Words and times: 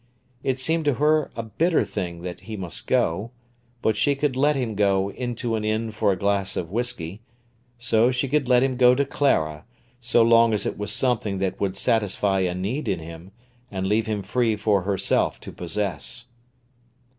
It 0.43 0.57
seemed 0.57 0.85
to 0.85 0.95
her 0.95 1.29
a 1.35 1.43
bitter 1.43 1.83
thing 1.83 2.23
that 2.23 2.39
he 2.39 2.57
must 2.57 2.87
go, 2.87 3.29
but 3.83 3.95
she 3.95 4.15
could 4.15 4.35
let 4.35 4.55
him 4.55 4.73
go 4.73 5.11
into 5.11 5.53
an 5.55 5.63
inn 5.63 5.91
for 5.91 6.11
a 6.11 6.15
glass 6.17 6.57
of 6.57 6.71
whisky, 6.71 7.21
so 7.77 8.09
she 8.09 8.27
could 8.27 8.49
let 8.49 8.63
him 8.63 8.77
go 8.77 8.95
to 8.95 9.05
Clara, 9.05 9.63
so 9.99 10.23
long 10.23 10.55
as 10.55 10.65
it 10.65 10.75
was 10.75 10.91
something 10.91 11.37
that 11.37 11.59
would 11.61 11.77
satisfy 11.77 12.39
a 12.39 12.55
need 12.55 12.87
in 12.87 12.97
him, 12.97 13.31
and 13.69 13.85
leave 13.85 14.07
him 14.07 14.23
free 14.23 14.55
for 14.55 14.81
herself 14.81 15.39
to 15.41 15.51
possess. 15.51 16.25